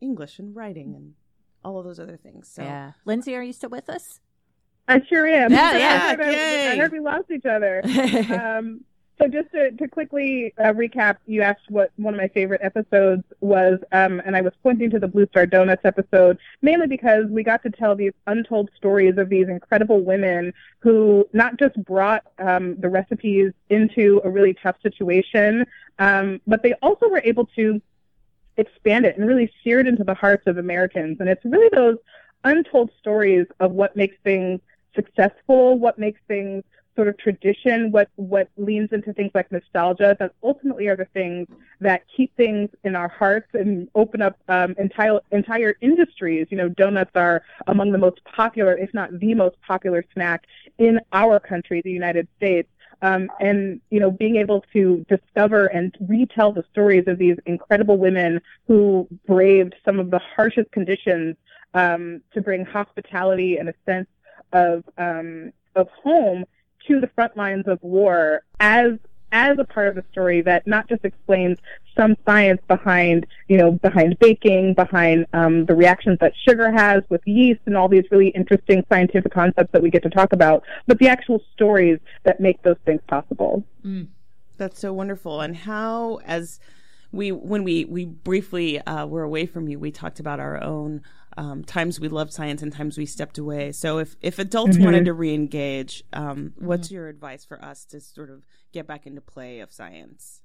English 0.00 0.38
and 0.38 0.54
writing 0.54 0.94
and 0.94 1.14
all 1.64 1.78
of 1.78 1.84
those 1.84 1.98
other 2.00 2.16
things. 2.18 2.48
So 2.48 2.62
Yeah. 2.62 2.92
Lindsay, 3.06 3.34
are 3.36 3.42
you 3.42 3.52
still 3.52 3.70
with 3.70 3.88
us? 3.88 4.20
I 4.88 5.00
sure 5.08 5.26
am. 5.26 5.52
Yeah, 5.52 5.70
I 5.74 5.78
yeah. 5.78 6.10
heard 6.10 6.20
I- 6.20 6.72
I 6.72 6.76
heard 6.76 6.92
we 6.92 7.00
lost 7.00 7.30
each 7.30 7.46
other. 7.46 7.82
um, 8.58 8.84
so 9.22 9.28
just 9.28 9.52
to, 9.52 9.70
to 9.70 9.86
quickly 9.86 10.52
uh, 10.58 10.72
recap, 10.72 11.18
you 11.26 11.42
asked 11.42 11.70
what 11.70 11.92
one 11.96 12.12
of 12.14 12.18
my 12.18 12.26
favorite 12.28 12.60
episodes 12.62 13.22
was, 13.40 13.78
um, 13.92 14.20
and 14.26 14.36
I 14.36 14.40
was 14.40 14.52
pointing 14.64 14.90
to 14.90 14.98
the 14.98 15.06
Blue 15.06 15.26
Star 15.26 15.46
Donuts 15.46 15.84
episode 15.84 16.38
mainly 16.60 16.88
because 16.88 17.26
we 17.26 17.44
got 17.44 17.62
to 17.62 17.70
tell 17.70 17.94
these 17.94 18.12
untold 18.26 18.70
stories 18.76 19.18
of 19.18 19.28
these 19.28 19.48
incredible 19.48 20.00
women 20.00 20.52
who 20.80 21.28
not 21.32 21.56
just 21.56 21.76
brought 21.84 22.24
um, 22.38 22.74
the 22.80 22.88
recipes 22.88 23.52
into 23.70 24.20
a 24.24 24.30
really 24.30 24.54
tough 24.54 24.76
situation, 24.82 25.66
um, 26.00 26.40
but 26.46 26.64
they 26.64 26.72
also 26.82 27.08
were 27.08 27.22
able 27.24 27.46
to 27.54 27.80
expand 28.56 29.06
it 29.06 29.16
and 29.16 29.28
really 29.28 29.52
sear 29.62 29.78
it 29.78 29.86
into 29.86 30.02
the 30.02 30.14
hearts 30.14 30.48
of 30.48 30.58
Americans. 30.58 31.18
And 31.20 31.28
it's 31.28 31.44
really 31.44 31.68
those 31.72 31.96
untold 32.42 32.90
stories 32.98 33.46
of 33.60 33.70
what 33.70 33.96
makes 33.96 34.16
things 34.24 34.60
successful, 34.94 35.78
what 35.78 35.98
makes 35.98 36.20
things 36.26 36.64
sort 36.94 37.08
of 37.08 37.16
tradition, 37.18 37.90
what 37.90 38.08
what 38.16 38.48
leans 38.56 38.90
into 38.92 39.12
things 39.12 39.30
like 39.34 39.50
nostalgia, 39.50 40.16
that 40.18 40.32
ultimately 40.42 40.88
are 40.88 40.96
the 40.96 41.06
things 41.06 41.48
that 41.80 42.02
keep 42.14 42.34
things 42.36 42.68
in 42.84 42.94
our 42.94 43.08
hearts 43.08 43.48
and 43.54 43.88
open 43.94 44.20
up 44.20 44.38
um, 44.48 44.74
entire 44.78 45.20
entire 45.30 45.74
industries. 45.80 46.46
You 46.50 46.58
know, 46.58 46.68
donuts 46.68 47.12
are 47.14 47.42
among 47.66 47.92
the 47.92 47.98
most 47.98 48.22
popular, 48.24 48.76
if 48.76 48.92
not 48.92 49.18
the 49.18 49.34
most 49.34 49.56
popular 49.66 50.04
snack 50.12 50.44
in 50.78 51.00
our 51.12 51.40
country, 51.40 51.80
the 51.82 51.90
United 51.90 52.28
States. 52.36 52.68
Um, 53.00 53.28
and 53.40 53.80
you 53.90 53.98
know, 53.98 54.12
being 54.12 54.36
able 54.36 54.64
to 54.72 55.04
discover 55.08 55.66
and 55.66 55.96
retell 56.00 56.52
the 56.52 56.64
stories 56.70 57.04
of 57.08 57.18
these 57.18 57.36
incredible 57.46 57.98
women 57.98 58.40
who 58.68 59.08
braved 59.26 59.74
some 59.84 59.98
of 59.98 60.10
the 60.10 60.20
harshest 60.20 60.70
conditions 60.70 61.36
um, 61.74 62.20
to 62.32 62.40
bring 62.40 62.64
hospitality 62.64 63.56
and 63.56 63.68
a 63.68 63.74
sense 63.86 64.08
of 64.52 64.84
um, 64.98 65.52
of 65.74 65.88
home 66.02 66.44
to 66.88 67.00
the 67.00 67.08
front 67.08 67.36
lines 67.36 67.66
of 67.66 67.78
war 67.82 68.42
as 68.60 68.92
as 69.34 69.58
a 69.58 69.64
part 69.64 69.88
of 69.88 69.94
the 69.94 70.04
story 70.12 70.42
that 70.42 70.66
not 70.66 70.86
just 70.88 71.02
explains 71.04 71.56
some 71.96 72.14
science 72.26 72.60
behind 72.68 73.26
you 73.48 73.56
know 73.56 73.72
behind 73.72 74.18
baking 74.18 74.74
behind 74.74 75.26
um, 75.32 75.64
the 75.66 75.74
reactions 75.74 76.18
that 76.20 76.32
sugar 76.46 76.70
has 76.70 77.02
with 77.08 77.20
yeast 77.26 77.60
and 77.66 77.76
all 77.76 77.88
these 77.88 78.04
really 78.10 78.28
interesting 78.28 78.84
scientific 78.90 79.32
concepts 79.32 79.72
that 79.72 79.82
we 79.82 79.90
get 79.90 80.02
to 80.02 80.10
talk 80.10 80.32
about 80.32 80.62
but 80.86 80.98
the 80.98 81.08
actual 81.08 81.40
stories 81.54 81.98
that 82.24 82.40
make 82.40 82.60
those 82.62 82.76
things 82.84 83.00
possible 83.08 83.64
Mm. 83.84 84.08
that's 84.58 84.78
so 84.78 84.92
wonderful. 84.92 85.40
And 85.40 85.56
how, 85.56 86.20
as 86.24 86.60
we 87.10 87.32
when 87.32 87.64
we 87.64 87.84
we 87.84 88.04
briefly 88.04 88.80
uh, 88.80 89.06
were 89.06 89.22
away 89.22 89.44
from 89.46 89.68
you, 89.68 89.78
we 89.78 89.90
talked 89.90 90.20
about 90.20 90.38
our 90.38 90.62
own 90.62 91.02
um, 91.36 91.64
times 91.64 91.98
we 92.00 92.08
loved 92.08 92.32
science 92.32 92.62
and 92.62 92.72
times 92.72 92.96
we 92.98 93.06
stepped 93.06 93.38
away. 93.38 93.72
So 93.72 93.98
if 93.98 94.16
if 94.20 94.38
adults 94.38 94.76
Mhm. 94.76 94.84
wanted 94.84 95.04
to 95.06 95.14
reengage, 95.14 96.02
um, 96.12 96.52
what's 96.58 96.90
your 96.90 97.08
advice 97.08 97.44
for 97.44 97.62
us 97.64 97.84
to 97.86 98.00
sort 98.00 98.30
of 98.30 98.44
get 98.72 98.86
back 98.86 99.06
into 99.06 99.20
play 99.20 99.60
of 99.60 99.72
science? 99.72 100.40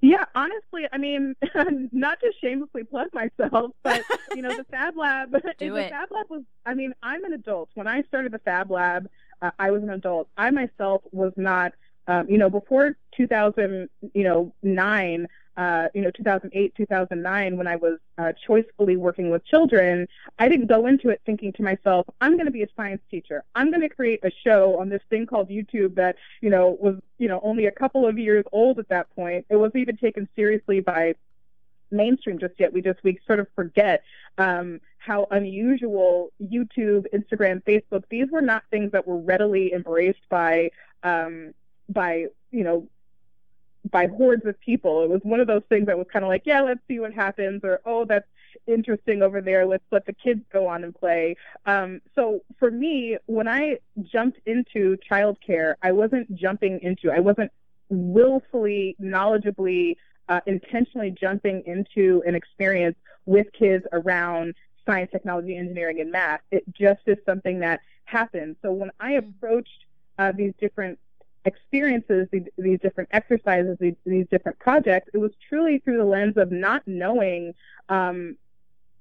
Yeah, 0.00 0.24
honestly, 0.34 0.86
I 0.92 0.98
mean, 0.98 1.34
not 1.92 2.20
to 2.20 2.32
shamelessly 2.40 2.84
plug 2.84 3.08
myself, 3.12 3.72
but 3.82 4.04
you 4.34 4.42
know, 4.42 4.56
the 4.56 4.64
Fab 4.70 4.96
Lab. 4.96 5.32
Do 5.58 5.74
it. 5.76 5.84
the. 5.84 5.88
Fab 5.88 6.08
Lab 6.12 6.26
was. 6.30 6.42
I 6.64 6.74
mean, 6.74 6.94
I'm 7.02 7.24
an 7.24 7.32
adult. 7.32 7.70
When 7.74 7.88
I 7.88 8.02
started 8.02 8.30
the 8.32 8.38
Fab 8.38 8.70
Lab, 8.70 9.08
uh, 9.42 9.50
I 9.58 9.70
was 9.72 9.82
an 9.82 9.90
adult. 9.90 10.28
I 10.36 10.50
myself 10.50 11.02
was 11.12 11.32
not. 11.36 11.72
Um, 12.06 12.26
you 12.30 12.38
know, 12.38 12.48
before 12.48 12.96
2000, 13.16 13.88
you 14.14 14.24
know, 14.24 14.54
nine. 14.62 15.26
Uh, 15.58 15.88
you 15.92 16.02
know, 16.02 16.10
2008, 16.12 16.72
2009, 16.76 17.56
when 17.56 17.66
I 17.66 17.74
was 17.74 17.98
uh, 18.16 18.32
choicefully 18.48 18.96
working 18.96 19.28
with 19.28 19.44
children, 19.44 20.06
I 20.38 20.48
didn't 20.48 20.68
go 20.68 20.86
into 20.86 21.08
it 21.08 21.20
thinking 21.26 21.52
to 21.54 21.64
myself, 21.64 22.06
I'm 22.20 22.34
going 22.34 22.46
to 22.46 22.52
be 22.52 22.62
a 22.62 22.68
science 22.76 23.02
teacher. 23.10 23.42
I'm 23.56 23.70
going 23.70 23.80
to 23.80 23.88
create 23.88 24.20
a 24.22 24.30
show 24.44 24.78
on 24.78 24.88
this 24.88 25.02
thing 25.10 25.26
called 25.26 25.48
YouTube 25.48 25.96
that 25.96 26.14
you 26.40 26.50
know, 26.50 26.76
was, 26.80 26.96
you 27.18 27.28
know, 27.28 27.40
only 27.42 27.66
a 27.66 27.72
couple 27.72 28.06
of 28.06 28.18
years 28.18 28.44
old 28.52 28.78
at 28.78 28.88
that 28.90 29.14
point. 29.16 29.46
It 29.48 29.56
wasn't 29.56 29.78
even 29.78 29.96
taken 29.96 30.28
seriously 30.36 30.78
by 30.80 31.16
mainstream 31.90 32.38
just 32.38 32.54
yet. 32.58 32.72
We 32.72 32.80
just, 32.80 33.02
we 33.02 33.18
sort 33.26 33.40
of 33.40 33.48
forget 33.56 34.04
um, 34.36 34.80
how 34.98 35.26
unusual 35.30 36.30
YouTube, 36.40 37.06
Instagram, 37.12 37.62
Facebook, 37.64 38.04
these 38.10 38.30
were 38.30 38.42
not 38.42 38.62
things 38.70 38.92
that 38.92 39.06
were 39.06 39.18
readily 39.18 39.72
embraced 39.72 40.28
by, 40.28 40.70
um, 41.02 41.54
by, 41.88 42.26
you 42.50 42.64
know, 42.64 42.86
by 43.90 44.06
hordes 44.06 44.44
of 44.46 44.58
people. 44.60 45.02
It 45.02 45.10
was 45.10 45.20
one 45.22 45.40
of 45.40 45.46
those 45.46 45.62
things 45.68 45.86
that 45.86 45.98
was 45.98 46.06
kind 46.12 46.24
of 46.24 46.28
like, 46.28 46.42
yeah, 46.44 46.60
let's 46.60 46.80
see 46.88 46.98
what 46.98 47.12
happens, 47.12 47.62
or 47.64 47.80
oh, 47.84 48.04
that's 48.04 48.26
interesting 48.66 49.22
over 49.22 49.40
there. 49.40 49.66
Let's 49.66 49.84
let 49.90 50.06
the 50.06 50.12
kids 50.12 50.42
go 50.52 50.66
on 50.66 50.84
and 50.84 50.94
play. 50.94 51.36
Um, 51.66 52.00
so 52.14 52.42
for 52.58 52.70
me, 52.70 53.18
when 53.26 53.48
I 53.48 53.78
jumped 54.02 54.40
into 54.46 54.96
childcare, 55.10 55.74
I 55.82 55.92
wasn't 55.92 56.34
jumping 56.34 56.80
into, 56.82 57.10
I 57.10 57.20
wasn't 57.20 57.50
willfully, 57.88 58.96
knowledgeably, 59.00 59.96
uh, 60.28 60.40
intentionally 60.46 61.10
jumping 61.10 61.62
into 61.66 62.22
an 62.26 62.34
experience 62.34 62.96
with 63.26 63.46
kids 63.52 63.86
around 63.92 64.54
science, 64.84 65.10
technology, 65.10 65.56
engineering, 65.56 66.00
and 66.00 66.10
math. 66.10 66.40
It 66.50 66.64
just 66.72 67.00
is 67.06 67.18
something 67.24 67.60
that 67.60 67.80
happened. 68.04 68.56
So 68.62 68.72
when 68.72 68.90
I 69.00 69.12
mm-hmm. 69.12 69.28
approached 69.28 69.84
uh, 70.18 70.32
these 70.32 70.52
different 70.58 70.98
experiences, 71.48 72.28
these, 72.30 72.44
these 72.56 72.78
different 72.80 73.08
exercises, 73.12 73.76
these, 73.80 73.96
these, 74.06 74.26
different 74.30 74.58
projects, 74.58 75.10
it 75.12 75.18
was 75.18 75.32
truly 75.48 75.78
through 75.78 75.98
the 75.98 76.04
lens 76.04 76.36
of 76.36 76.52
not 76.52 76.82
knowing, 76.86 77.54
um, 77.88 78.36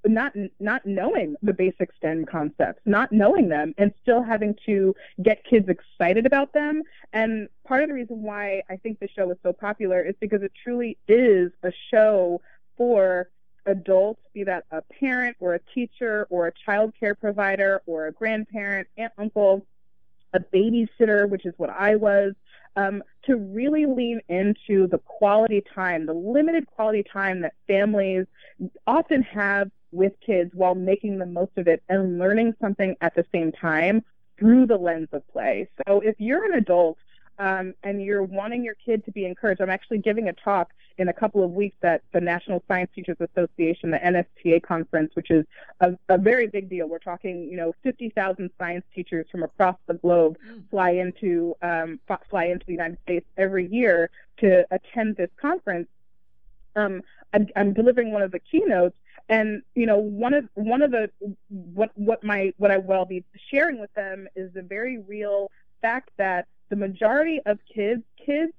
not 0.06 0.34
not 0.60 0.86
knowing 0.86 1.36
the 1.42 1.54
basic 1.54 1.90
STEM 1.98 2.26
concepts, 2.26 2.82
not 2.86 3.12
knowing 3.12 3.50
them, 3.50 3.74
and 3.78 3.94
still 4.02 4.24
having 4.24 4.56
to 4.66 4.96
get 5.22 5.44
kids 5.44 5.68
excited 5.68 6.26
about 6.26 6.54
them. 6.54 6.84
And 7.12 7.50
part 7.66 7.84
of 7.84 7.90
the 7.90 7.96
reason 7.96 8.22
why 8.24 8.64
I 8.70 8.78
think 8.78 9.00
the 9.00 9.10
show 9.10 9.30
is 9.32 9.38
so 9.44 9.52
popular 9.52 10.02
is 10.02 10.16
because 10.20 10.42
it 10.44 10.54
truly 10.64 10.98
is 11.08 11.52
a 11.64 11.72
show 11.92 12.42
for 12.78 13.30
adults, 13.66 14.22
be 14.34 14.44
that 14.46 14.66
a 14.72 14.82
parent 14.82 15.36
or 15.40 15.56
a 15.56 15.60
teacher 15.74 16.26
or 16.30 16.48
a 16.48 16.54
child 16.66 16.94
care 17.00 17.16
provider 17.16 17.82
or 17.86 18.08
a 18.08 18.12
grandparent, 18.12 18.88
aunt, 18.98 19.14
uncle, 19.18 19.66
a 20.34 20.40
babysitter, 20.40 21.30
which 21.30 21.46
is 21.46 21.54
what 21.58 21.70
I 21.70 21.96
was, 21.96 22.34
um, 22.76 23.04
to 23.24 23.38
really 23.38 23.86
lean 23.86 24.22
into 24.30 24.88
the 24.88 25.00
quality 25.00 25.64
time, 25.74 26.06
the 26.06 26.14
limited 26.14 26.68
quality 26.68 27.04
time 27.04 27.42
that 27.42 27.54
families 27.68 28.26
often 28.86 29.24
have 29.24 29.72
with 29.92 30.14
kids 30.26 30.52
while 30.54 30.76
making 30.76 31.18
the 31.18 31.26
most 31.26 31.52
of 31.58 31.68
it 31.68 31.82
and 31.90 32.20
learning 32.20 32.54
something 32.62 32.96
at 33.02 33.16
the 33.16 33.26
same 33.32 33.52
time 33.52 34.04
through 34.38 34.68
the 34.68 34.78
lens 34.78 35.10
of 35.12 35.28
play. 35.30 35.68
So 35.88 36.02
if 36.02 36.16
you're 36.20 36.46
an 36.46 36.54
adult 36.54 36.98
um, 37.40 37.74
and 37.84 38.02
you're 38.02 38.24
wanting 38.24 38.64
your 38.64 38.76
kid 38.76 39.06
to 39.06 39.12
be 39.12 39.26
encouraged, 39.26 39.62
I'm 39.62 39.70
actually 39.70 40.00
giving 40.00 40.28
a 40.28 40.34
talk 40.34 40.72
in 40.98 41.10
a 41.10 41.14
couple 41.14 41.44
of 41.44 41.52
weeks 41.52 41.78
at 41.84 42.02
the 42.12 42.20
National 42.20 42.64
Science 42.68 42.90
Teachers 42.96 43.18
Association, 43.20 43.92
the 43.92 44.00
NSTA 44.00 44.64
conference, 44.64 45.16
which 45.16 45.30
is 45.30 45.46
a, 45.80 45.96
a 46.10 46.18
very 46.18 46.48
big 46.48 46.70
deal. 46.70 46.90
We're 46.90 46.98
talking, 46.98 47.48
you 47.50 47.58
know, 47.58 47.74
50,000 47.84 48.50
science 48.58 48.84
teachers 48.96 49.28
from 49.32 49.44
across 49.44 49.78
the 49.86 49.94
globe 49.94 50.38
mm. 50.50 50.68
fly 50.72 50.92
into 50.92 51.56
um, 51.62 52.00
fly 52.30 52.46
into 52.46 52.66
the 52.66 52.74
United 52.74 52.98
States 53.04 53.26
every 53.38 53.68
year 53.68 54.10
to 54.38 54.66
attend 54.72 55.18
this 55.18 55.30
conference. 55.40 55.88
Um, 56.76 57.04
I'm, 57.34 57.48
I'm 57.56 57.74
delivering 57.74 58.12
one 58.12 58.24
of 58.24 58.32
the 58.32 58.40
keynotes, 58.40 58.96
and 59.30 59.62
you 59.76 59.86
know, 59.86 59.98
one 59.98 60.34
of 60.34 60.48
one 60.56 60.82
of 60.82 60.92
the 60.92 61.12
what 61.50 61.92
what 61.96 62.24
my 62.24 62.54
what 62.58 62.72
I 62.72 62.78
will 62.78 63.06
be 63.06 63.24
sharing 63.52 63.80
with 63.80 63.94
them 63.94 64.28
is 64.36 64.54
the 64.54 64.62
very 64.62 64.98
real 64.98 65.52
fact 65.82 66.10
that 66.18 66.48
the 66.70 66.76
majority 66.76 67.40
of 67.46 67.60
kids 67.74 68.04
kids 68.24 68.54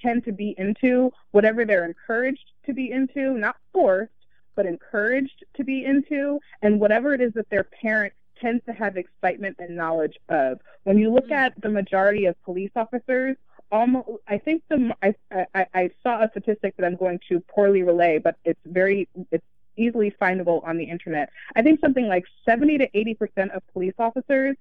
tend 0.00 0.24
to 0.24 0.32
be 0.32 0.54
into 0.58 1.12
whatever 1.30 1.64
they're 1.64 1.84
encouraged 1.84 2.50
to 2.66 2.72
be 2.72 2.90
into, 2.90 3.34
not 3.34 3.56
forced, 3.72 4.10
but 4.54 4.66
encouraged 4.66 5.44
to 5.54 5.64
be 5.64 5.84
into, 5.84 6.40
and 6.60 6.80
whatever 6.80 7.14
it 7.14 7.20
is 7.20 7.32
that 7.34 7.48
their 7.50 7.64
parent 7.64 8.12
tends 8.40 8.64
to 8.66 8.72
have 8.72 8.96
excitement 8.96 9.56
and 9.58 9.76
knowledge 9.76 10.18
of. 10.28 10.60
When 10.82 10.98
you 10.98 11.12
look 11.12 11.28
mm. 11.28 11.32
at 11.32 11.60
the 11.60 11.68
majority 11.68 12.26
of 12.26 12.42
police 12.42 12.72
officers, 12.74 13.36
almost 13.70 14.08
I 14.28 14.38
think 14.38 14.62
the 14.68 14.94
I, 15.02 15.14
I, 15.54 15.66
I 15.72 15.90
saw 16.02 16.22
a 16.22 16.28
statistic 16.30 16.76
that 16.76 16.84
I'm 16.84 16.96
going 16.96 17.20
to 17.28 17.40
poorly 17.40 17.82
relay, 17.82 18.18
but 18.18 18.36
it's 18.44 18.60
very 18.66 19.08
it's 19.30 19.44
easily 19.76 20.14
findable 20.20 20.66
on 20.66 20.76
the 20.76 20.84
internet. 20.84 21.30
I 21.56 21.62
think 21.62 21.80
something 21.80 22.06
like 22.06 22.24
70 22.44 22.78
to 22.78 22.88
80 22.92 23.14
percent 23.14 23.52
of 23.52 23.62
police 23.72 23.94
officers 23.98 24.56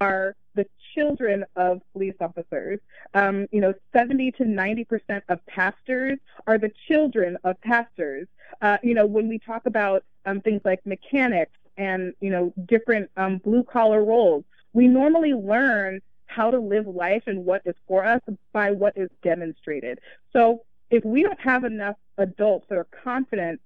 are 0.00 0.34
the 0.54 0.66
children 0.94 1.44
of 1.56 1.80
police 1.92 2.14
officers. 2.20 2.80
Um, 3.14 3.46
you 3.50 3.60
know, 3.60 3.74
70 3.92 4.32
to 4.32 4.44
90 4.44 4.84
percent 4.84 5.24
of 5.28 5.44
pastors 5.46 6.18
are 6.46 6.58
the 6.58 6.72
children 6.88 7.36
of 7.44 7.60
pastors. 7.60 8.28
Uh, 8.60 8.78
you 8.82 8.94
know, 8.94 9.06
when 9.06 9.28
we 9.28 9.38
talk 9.38 9.66
about 9.66 10.04
um, 10.26 10.40
things 10.40 10.60
like 10.64 10.84
mechanics 10.86 11.52
and 11.76 12.14
you 12.20 12.30
know 12.30 12.52
different 12.66 13.10
um, 13.16 13.38
blue 13.38 13.64
collar 13.64 14.04
roles, 14.04 14.44
we 14.72 14.86
normally 14.86 15.34
learn 15.34 16.00
how 16.26 16.50
to 16.50 16.58
live 16.58 16.86
life 16.86 17.22
and 17.26 17.44
what 17.44 17.62
is 17.64 17.76
for 17.86 18.04
us 18.04 18.20
by 18.52 18.70
what 18.70 18.96
is 18.96 19.08
demonstrated. 19.22 20.00
So 20.32 20.62
if 20.90 21.04
we 21.04 21.22
don't 21.22 21.40
have 21.40 21.64
enough 21.64 21.96
adults 22.18 22.66
that 22.68 22.78
are 22.78 22.86
confident 23.04 23.60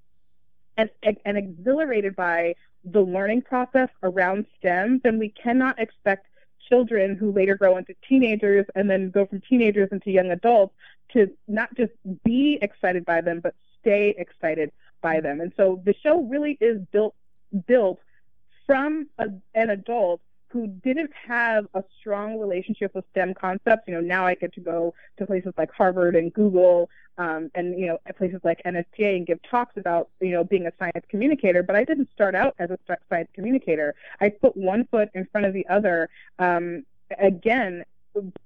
and, 0.77 0.91
and 1.25 1.37
exhilarated 1.37 2.15
by 2.15 2.55
the 2.85 3.01
learning 3.01 3.43
process 3.43 3.89
around 4.03 4.47
STEM, 4.59 5.01
then 5.03 5.19
we 5.19 5.31
cannot 5.31 5.79
expect 5.79 6.27
children 6.69 7.17
who 7.17 7.33
later 7.33 7.57
grow 7.57 7.77
into 7.77 7.95
teenagers 8.09 8.67
and 8.75 8.89
then 8.89 9.11
go 9.11 9.27
from 9.27 9.41
teenagers 9.41 9.89
into 9.93 10.11
young 10.11 10.31
adults 10.31 10.75
to 11.13 11.31
not 11.47 11.75
just 11.77 11.93
be 12.25 12.59
excited 12.61 13.05
by 13.05 13.21
them, 13.21 13.41
but 13.41 13.55
stay 13.81 14.15
excited 14.19 14.71
by 15.01 15.21
them. 15.21 15.41
And 15.41 15.53
so 15.57 15.81
the 15.85 15.95
show 16.03 16.23
really 16.23 16.59
is 16.61 16.81
built 16.93 17.15
built 17.67 17.99
from 18.67 19.09
a, 19.19 19.27
an 19.55 19.71
adult 19.71 20.21
who 20.51 20.67
didn't 20.67 21.11
have 21.27 21.67
a 21.75 21.85
strong 22.01 22.39
relationship 22.39 22.95
with 22.95 23.05
STEM 23.11 23.35
concepts. 23.35 23.83
You 23.87 23.95
know, 23.95 24.01
now 24.01 24.27
I 24.27 24.35
get 24.35 24.53
to 24.55 24.61
go 24.61 24.95
to 25.19 25.27
places 25.27 25.53
like 25.57 25.71
Harvard 25.73 26.17
and 26.17 26.33
Google, 26.33 26.89
um, 27.19 27.51
and 27.55 27.79
you 27.79 27.87
know, 27.87 27.99
places 28.17 28.41
like 28.45 28.63
NSTA 28.65 29.17
and 29.17 29.27
give 29.27 29.41
talks 29.43 29.77
about 29.77 30.09
you 30.21 30.31
know 30.31 30.45
being 30.45 30.67
a 30.67 30.73
science 30.79 31.05
communicator. 31.09 31.63
But 31.63 31.77
I 31.77 31.85
didn't 31.85 32.09
start 32.13 32.35
out 32.35 32.55
as 32.59 32.71
a 32.71 32.79
science 33.09 33.29
communicator. 33.35 33.95
I 34.21 34.31
put 34.31 34.57
one 34.57 34.87
foot 34.91 35.11
in 35.15 35.27
front 35.31 35.47
of 35.47 35.53
the 35.53 35.67
other. 35.69 36.09
Um, 36.39 36.85
again, 37.19 37.85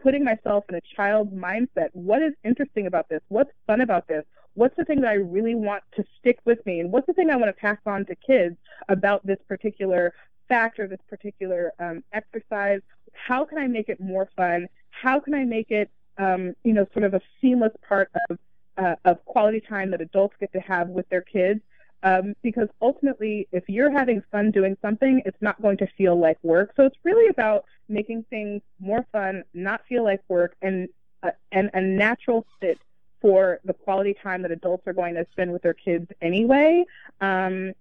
putting 0.01 0.25
myself 0.25 0.65
in 0.69 0.75
a 0.75 0.81
child's 0.97 1.33
mindset. 1.33 1.89
What 1.93 2.23
is 2.23 2.33
interesting 2.45 2.87
about 2.87 3.09
this? 3.09 3.21
What's 3.29 3.51
fun 3.67 3.81
about 3.81 4.09
this? 4.09 4.25
What's 4.55 4.77
the 4.77 4.85
thing 4.85 5.01
that 5.01 5.09
I 5.09 5.15
really 5.15 5.55
want 5.55 5.83
to 5.97 6.05
stick 6.19 6.39
with 6.45 6.65
me? 6.67 6.81
And 6.81 6.93
what's 6.93 7.07
the 7.07 7.15
thing 7.15 7.31
I 7.31 7.37
want 7.37 7.49
to 7.49 7.59
pass 7.59 7.79
on 7.87 8.05
to 8.07 8.15
kids 8.15 8.57
about 8.89 9.27
this 9.27 9.39
particular 9.49 10.13
fact 10.53 10.79
or 10.79 10.87
this 10.87 11.01
particular 11.09 11.73
um, 11.79 12.05
exercise? 12.13 12.81
How 13.13 13.45
can 13.45 13.59
I 13.59 13.67
make 13.67 13.89
it 13.89 13.99
more 14.01 14.29
fun? 14.37 14.69
How 14.91 15.19
can 15.19 15.35
I 15.35 15.45
make 15.45 15.71
it, 15.71 15.91
um, 16.19 16.55
you 16.63 16.75
know, 16.75 16.87
sort 16.93 17.05
of 17.05 17.15
a 17.15 17.21
seamless 17.41 17.73
part 17.89 18.11
of 18.29 18.39
uh, 18.77 18.97
of 19.05 19.25
quality 19.25 19.61
time 19.61 19.91
that 19.93 20.01
adults 20.01 20.35
get 20.41 20.53
to 20.53 20.61
have 20.61 20.89
with 20.89 21.09
their 21.09 21.23
kids? 21.23 21.61
Um, 22.03 22.35
because 22.43 22.69
ultimately, 22.81 23.49
if 23.53 23.65
you're 23.69 23.91
having 23.91 24.23
fun 24.33 24.51
doing 24.51 24.77
something, 24.83 25.23
it's 25.25 25.41
not 25.41 25.63
going 25.63 25.79
to 25.79 25.87
feel 25.99 26.19
like 26.19 26.39
work. 26.43 26.73
So 26.77 26.85
it's 26.85 26.97
really 27.05 27.29
about 27.29 27.65
making 27.89 28.25
things 28.29 28.61
more 28.81 29.07
fun, 29.13 29.45
not 29.55 29.83
feel 29.89 30.05
like 30.05 30.21
work, 30.29 30.55
and 30.61 30.89
uh, 31.23 31.31
and 31.53 31.71
a 31.73 31.81
natural 31.81 32.45
fit 32.61 32.79
for 33.23 33.61
the 33.65 33.73
quality 33.73 34.15
time 34.21 34.43
that 34.43 34.51
adults 34.51 34.87
are 34.87 34.93
going 34.93 35.15
to 35.15 35.25
spend 35.33 35.53
with 35.53 35.63
their 35.63 35.75
kids 35.75 36.11
anyway. 36.21 36.85
Um, 37.21 37.73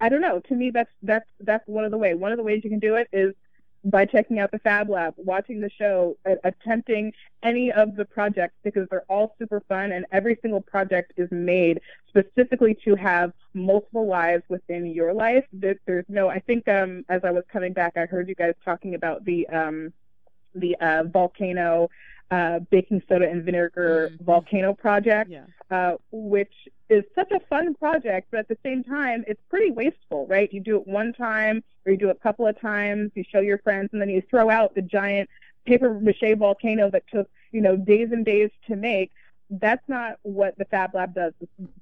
I 0.00 0.08
don't 0.08 0.20
know. 0.20 0.40
To 0.40 0.54
me, 0.54 0.70
that's 0.70 0.90
that's 1.02 1.28
that's 1.40 1.66
one 1.66 1.84
of 1.84 1.90
the 1.90 1.98
ways. 1.98 2.16
One 2.16 2.32
of 2.32 2.38
the 2.38 2.44
ways 2.44 2.62
you 2.64 2.70
can 2.70 2.78
do 2.78 2.96
it 2.96 3.08
is 3.12 3.34
by 3.84 4.06
checking 4.06 4.38
out 4.38 4.50
the 4.50 4.58
Fab 4.60 4.88
Lab, 4.88 5.14
watching 5.18 5.60
the 5.60 5.70
show, 5.70 6.16
attempting 6.42 7.12
any 7.42 7.70
of 7.70 7.96
the 7.96 8.04
projects 8.04 8.54
because 8.64 8.88
they're 8.90 9.04
all 9.10 9.34
super 9.38 9.60
fun 9.68 9.92
and 9.92 10.06
every 10.10 10.38
single 10.40 10.62
project 10.62 11.12
is 11.18 11.28
made 11.30 11.80
specifically 12.08 12.76
to 12.82 12.94
have 12.94 13.32
multiple 13.52 14.06
lives 14.06 14.42
within 14.48 14.86
your 14.86 15.12
life. 15.12 15.44
There's 15.52 16.06
no, 16.08 16.28
I 16.28 16.38
think 16.40 16.66
um, 16.66 17.04
as 17.10 17.24
I 17.24 17.30
was 17.30 17.44
coming 17.52 17.74
back, 17.74 17.92
I 17.96 18.06
heard 18.06 18.28
you 18.28 18.34
guys 18.34 18.54
talking 18.64 18.94
about 18.94 19.24
the 19.24 19.46
um, 19.48 19.92
the 20.54 20.76
uh, 20.76 21.02
volcano 21.04 21.90
uh, 22.30 22.60
baking 22.70 23.02
soda 23.08 23.28
and 23.28 23.44
vinegar 23.44 24.10
mm-hmm. 24.12 24.24
volcano 24.24 24.74
project, 24.74 25.30
yeah. 25.30 25.44
uh, 25.70 25.96
which 26.10 26.52
is 26.88 27.04
such 27.14 27.30
a 27.32 27.40
fun 27.48 27.74
project, 27.74 28.28
but 28.30 28.40
at 28.40 28.48
the 28.48 28.58
same 28.62 28.82
time, 28.82 29.24
it's 29.26 29.40
pretty 29.48 29.70
wasteful, 29.70 30.26
right? 30.26 30.52
You 30.52 30.60
do 30.60 30.76
it 30.76 30.86
one 30.86 31.12
time 31.12 31.62
or 31.84 31.92
you 31.92 31.98
do 31.98 32.08
it 32.08 32.16
a 32.16 32.22
couple 32.22 32.46
of 32.46 32.58
times, 32.60 33.10
you 33.14 33.24
show 33.30 33.40
your 33.40 33.58
friends, 33.58 33.90
and 33.92 34.00
then 34.00 34.08
you 34.08 34.22
throw 34.28 34.50
out 34.50 34.74
the 34.74 34.82
giant 34.82 35.28
paper 35.66 35.94
mache 36.00 36.36
volcano 36.36 36.90
that 36.90 37.04
took, 37.12 37.28
you 37.52 37.60
know, 37.60 37.76
days 37.76 38.10
and 38.12 38.24
days 38.24 38.50
to 38.66 38.76
make. 38.76 39.12
That's 39.50 39.86
not 39.88 40.18
what 40.22 40.56
the 40.56 40.64
Fab 40.64 40.94
Lab 40.94 41.14
does. 41.14 41.32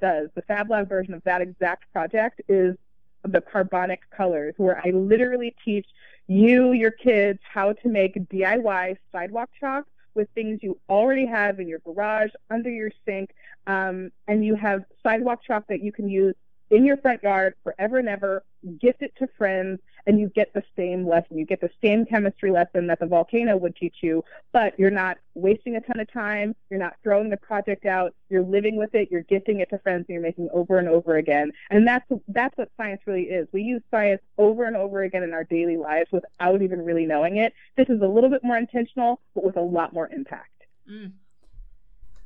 Does 0.00 0.28
the 0.34 0.42
Fab 0.42 0.70
Lab 0.70 0.88
version 0.88 1.14
of 1.14 1.22
that 1.24 1.40
exact 1.40 1.90
project 1.92 2.40
is 2.48 2.76
the 3.24 3.40
carbonic 3.40 4.00
colors, 4.10 4.54
where 4.56 4.80
I 4.84 4.90
literally 4.90 5.54
teach 5.64 5.86
you, 6.26 6.72
your 6.72 6.90
kids, 6.90 7.38
how 7.42 7.72
to 7.72 7.88
make 7.88 8.16
DIY 8.28 8.96
sidewalk 9.12 9.50
chalk 9.58 9.86
with 10.14 10.28
things 10.34 10.60
you 10.62 10.78
already 10.88 11.26
have 11.26 11.60
in 11.60 11.68
your 11.68 11.80
garage, 11.80 12.30
under 12.50 12.70
your 12.70 12.90
sink, 13.04 13.30
um, 13.66 14.10
and 14.28 14.44
you 14.44 14.54
have 14.54 14.84
sidewalk 15.02 15.42
chalk 15.42 15.66
that 15.68 15.82
you 15.82 15.92
can 15.92 16.08
use 16.08 16.34
in 16.72 16.86
your 16.86 16.96
front 16.96 17.22
yard 17.22 17.54
forever 17.62 17.98
and 17.98 18.08
ever, 18.08 18.42
gift 18.80 19.02
it 19.02 19.12
to 19.18 19.28
friends, 19.36 19.78
and 20.06 20.18
you 20.18 20.28
get 20.34 20.54
the 20.54 20.62
same 20.74 21.06
lesson. 21.06 21.36
You 21.36 21.44
get 21.44 21.60
the 21.60 21.70
same 21.82 22.06
chemistry 22.06 22.50
lesson 22.50 22.86
that 22.86 22.98
the 22.98 23.06
volcano 23.06 23.58
would 23.58 23.76
teach 23.76 23.96
you, 24.00 24.24
but 24.52 24.76
you're 24.78 24.90
not 24.90 25.18
wasting 25.34 25.76
a 25.76 25.82
ton 25.82 26.00
of 26.00 26.10
time. 26.10 26.56
You're 26.70 26.80
not 26.80 26.96
throwing 27.02 27.28
the 27.28 27.36
project 27.36 27.84
out. 27.84 28.14
You're 28.30 28.42
living 28.42 28.76
with 28.76 28.94
it. 28.94 29.10
You're 29.10 29.22
gifting 29.22 29.60
it 29.60 29.68
to 29.68 29.78
friends, 29.80 30.06
and 30.08 30.14
you're 30.14 30.22
making 30.22 30.48
over 30.54 30.78
and 30.78 30.88
over 30.88 31.16
again. 31.16 31.52
And 31.68 31.86
that's 31.86 32.06
that's 32.28 32.56
what 32.56 32.70
science 32.78 33.02
really 33.06 33.24
is. 33.24 33.46
We 33.52 33.62
use 33.62 33.82
science 33.90 34.22
over 34.38 34.64
and 34.64 34.74
over 34.74 35.02
again 35.02 35.22
in 35.22 35.34
our 35.34 35.44
daily 35.44 35.76
lives 35.76 36.10
without 36.10 36.62
even 36.62 36.82
really 36.82 37.04
knowing 37.04 37.36
it. 37.36 37.52
This 37.76 37.90
is 37.90 38.00
a 38.00 38.08
little 38.08 38.30
bit 38.30 38.42
more 38.42 38.56
intentional, 38.56 39.20
but 39.34 39.44
with 39.44 39.58
a 39.58 39.62
lot 39.62 39.92
more 39.92 40.08
impact. 40.08 40.48
Mm. 40.90 41.12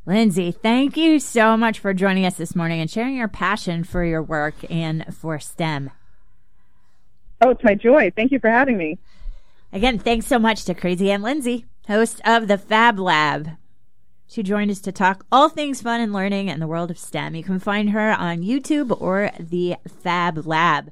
Lindsay, 0.08 0.52
thank 0.52 0.96
you 0.96 1.18
so 1.18 1.56
much 1.56 1.80
for 1.80 1.92
joining 1.92 2.24
us 2.24 2.36
this 2.36 2.54
morning 2.54 2.80
and 2.80 2.88
sharing 2.88 3.16
your 3.16 3.26
passion 3.26 3.82
for 3.82 4.04
your 4.04 4.22
work 4.22 4.54
and 4.70 5.04
for 5.12 5.40
STEM. 5.40 5.90
Oh, 7.40 7.50
it's 7.50 7.64
my 7.64 7.74
joy. 7.74 8.12
Thank 8.14 8.30
you 8.30 8.38
for 8.38 8.48
having 8.48 8.78
me. 8.78 8.98
Again, 9.72 9.98
thanks 9.98 10.26
so 10.26 10.38
much 10.38 10.64
to 10.64 10.74
Crazy 10.74 11.10
Aunt 11.10 11.24
Lindsay, 11.24 11.64
host 11.88 12.20
of 12.24 12.46
the 12.46 12.56
Fab 12.56 13.00
Lab. 13.00 13.50
She 14.28 14.44
joined 14.44 14.70
us 14.70 14.78
to 14.82 14.92
talk 14.92 15.26
all 15.32 15.48
things 15.48 15.82
fun 15.82 16.00
and 16.00 16.12
learning 16.12 16.50
in 16.50 16.60
the 16.60 16.68
world 16.68 16.92
of 16.92 16.98
STEM. 17.00 17.34
You 17.34 17.42
can 17.42 17.58
find 17.58 17.90
her 17.90 18.12
on 18.12 18.42
YouTube 18.42 18.96
or 19.00 19.32
the 19.40 19.74
Fab 19.88 20.46
Lab. 20.46 20.84